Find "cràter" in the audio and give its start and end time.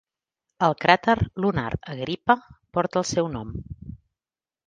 0.85-1.15